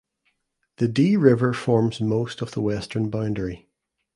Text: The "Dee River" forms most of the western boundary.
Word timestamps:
The 0.77 0.87
"Dee 0.87 1.15
River" 1.15 1.53
forms 1.53 2.01
most 2.01 2.41
of 2.41 2.53
the 2.53 2.61
western 2.61 3.11
boundary. 3.11 3.69